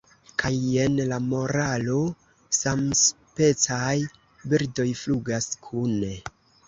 Kaj 0.43 0.51
jen 0.75 0.95
la 1.09 1.17
moralo: 1.25 1.97
'Samspecaj 2.59 3.93
birdoj 4.55 4.89
flugas 5.03 5.51
kune.'" 5.69 6.15